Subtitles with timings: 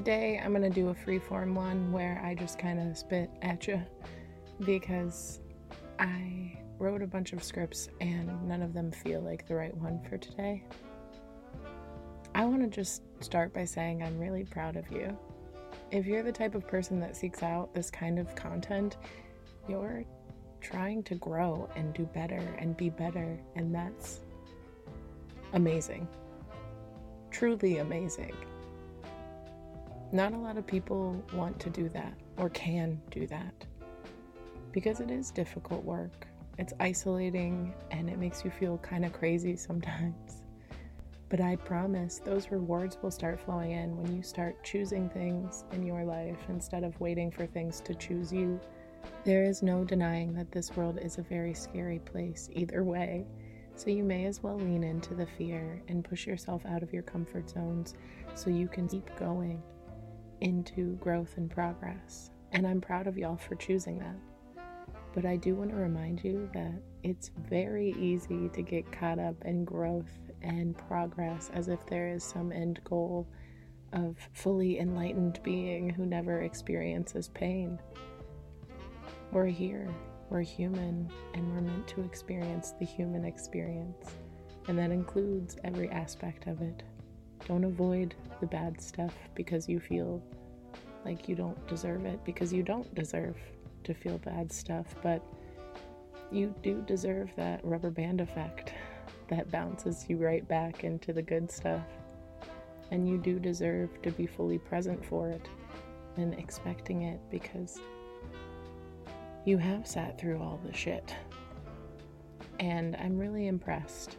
[0.00, 3.66] Today I'm going to do a freeform one where I just kind of spit at
[3.66, 3.82] you
[4.64, 5.40] because
[5.98, 10.00] I wrote a bunch of scripts and none of them feel like the right one
[10.08, 10.64] for today.
[12.34, 15.14] I want to just start by saying I'm really proud of you.
[15.90, 18.96] If you're the type of person that seeks out this kind of content,
[19.68, 20.04] you're
[20.62, 24.20] trying to grow and do better and be better, and that's
[25.52, 26.08] amazing.
[27.30, 28.32] Truly amazing.
[30.12, 33.54] Not a lot of people want to do that or can do that
[34.72, 36.26] because it is difficult work.
[36.58, 40.36] It's isolating and it makes you feel kind of crazy sometimes.
[41.28, 45.86] But I promise those rewards will start flowing in when you start choosing things in
[45.86, 48.58] your life instead of waiting for things to choose you.
[49.22, 53.26] There is no denying that this world is a very scary place either way.
[53.76, 57.04] So you may as well lean into the fear and push yourself out of your
[57.04, 57.94] comfort zones
[58.34, 59.62] so you can keep going
[60.40, 62.30] into growth and progress.
[62.52, 64.16] And I'm proud of y'all for choosing that.
[65.14, 69.34] But I do want to remind you that it's very easy to get caught up
[69.44, 70.10] in growth
[70.42, 73.26] and progress as if there is some end goal
[73.92, 77.78] of fully enlightened being who never experiences pain.
[79.32, 79.92] We're here,
[80.28, 84.06] we're human, and we're meant to experience the human experience.
[84.68, 86.82] And that includes every aspect of it.
[87.46, 90.22] Don't avoid the bad stuff because you feel
[91.04, 93.36] like you don't deserve it, because you don't deserve
[93.84, 95.22] to feel bad stuff, but
[96.30, 98.72] you do deserve that rubber band effect
[99.28, 101.84] that bounces you right back into the good stuff.
[102.90, 105.48] And you do deserve to be fully present for it
[106.16, 107.80] and expecting it because
[109.44, 111.14] you have sat through all the shit.
[112.58, 114.16] And I'm really impressed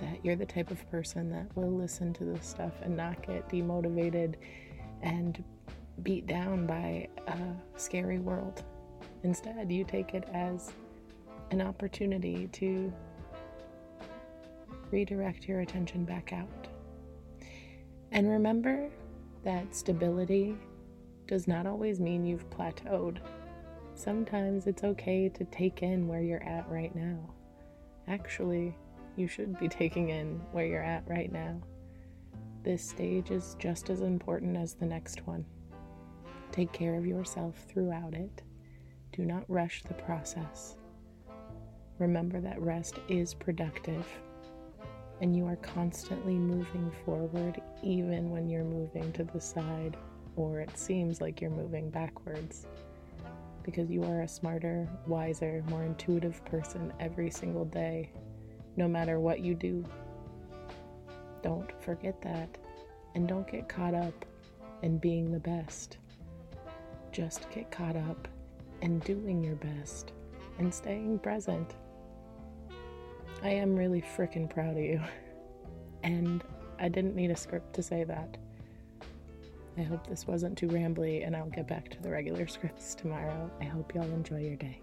[0.00, 3.48] that you're the type of person that will listen to this stuff and not get
[3.48, 4.34] demotivated
[5.02, 5.42] and
[6.02, 7.38] beat down by a
[7.76, 8.62] scary world.
[9.22, 10.72] Instead, you take it as
[11.50, 12.92] an opportunity to
[14.90, 16.68] redirect your attention back out.
[18.12, 18.90] And remember
[19.44, 20.56] that stability
[21.26, 23.18] does not always mean you've plateaued.
[23.94, 27.18] Sometimes it's okay to take in where you're at right now.
[28.08, 28.76] Actually,
[29.16, 31.60] you should be taking in where you're at right now.
[32.62, 35.44] This stage is just as important as the next one.
[36.50, 38.42] Take care of yourself throughout it.
[39.12, 40.76] Do not rush the process.
[41.98, 44.06] Remember that rest is productive
[45.20, 49.96] and you are constantly moving forward, even when you're moving to the side
[50.36, 52.66] or it seems like you're moving backwards.
[53.62, 58.10] Because you are a smarter, wiser, more intuitive person every single day,
[58.76, 59.84] no matter what you do.
[61.42, 62.56] Don't forget that,
[63.14, 64.24] and don't get caught up
[64.82, 65.98] in being the best.
[67.12, 68.28] Just get caught up
[68.80, 70.12] in doing your best
[70.58, 71.74] and staying present.
[73.42, 75.00] I am really freaking proud of you.
[76.02, 76.44] And
[76.78, 78.36] I didn't need a script to say that.
[79.78, 83.50] I hope this wasn't too rambly, and I'll get back to the regular scripts tomorrow.
[83.58, 84.82] I hope y'all enjoy your day.